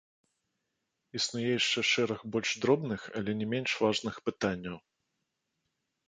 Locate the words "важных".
3.83-4.15